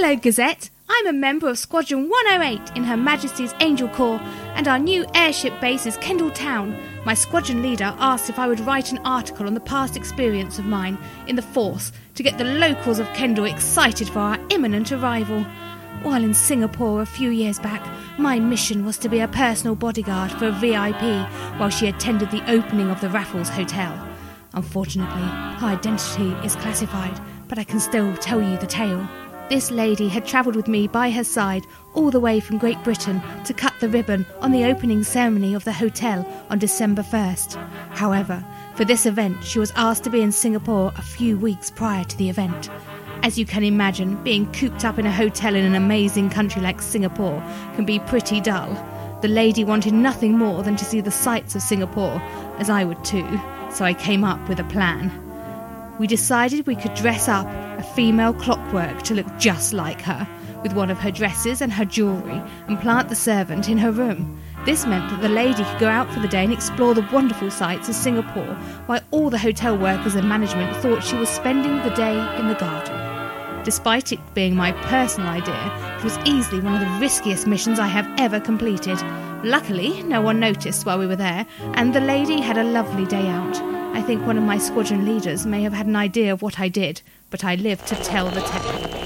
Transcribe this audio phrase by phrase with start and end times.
[0.00, 0.70] Hello, Gazette.
[0.88, 4.20] I'm a member of Squadron 108 in Her Majesty's Angel Corps,
[4.54, 6.80] and our new airship base is Kendal Town.
[7.04, 10.66] My squadron leader asked if I would write an article on the past experience of
[10.66, 10.96] mine
[11.26, 15.42] in the Force to get the locals of Kendal excited for our imminent arrival.
[16.04, 17.84] While in Singapore a few years back,
[18.20, 21.28] my mission was to be a personal bodyguard for a VIP
[21.58, 23.92] while she attended the opening of the Raffles Hotel.
[24.54, 25.26] Unfortunately,
[25.58, 29.04] her identity is classified, but I can still tell you the tale.
[29.48, 33.22] This lady had travelled with me by her side all the way from Great Britain
[33.46, 37.54] to cut the ribbon on the opening ceremony of the hotel on December 1st.
[37.96, 38.44] However,
[38.74, 42.16] for this event, she was asked to be in Singapore a few weeks prior to
[42.18, 42.68] the event.
[43.22, 46.82] As you can imagine, being cooped up in a hotel in an amazing country like
[46.82, 47.42] Singapore
[47.74, 48.68] can be pretty dull.
[49.22, 52.20] The lady wanted nothing more than to see the sights of Singapore,
[52.58, 53.26] as I would too,
[53.72, 55.10] so I came up with a plan.
[55.98, 57.46] We decided we could dress up
[57.78, 60.28] a female clockwork to look just like her,
[60.62, 64.40] with one of her dresses and her jewellery, and plant the servant in her room.
[64.64, 67.50] This meant that the lady could go out for the day and explore the wonderful
[67.50, 68.54] sights of Singapore,
[68.86, 72.54] while all the hotel workers and management thought she was spending the day in the
[72.54, 73.62] garden.
[73.64, 77.86] Despite it being my personal idea, it was easily one of the riskiest missions I
[77.86, 79.00] have ever completed.
[79.44, 83.28] Luckily, no one noticed while we were there, and the lady had a lovely day
[83.28, 83.77] out.
[83.94, 86.68] I think one of my squadron leaders may have had an idea of what I
[86.68, 88.97] did, but I lived to tell the tale.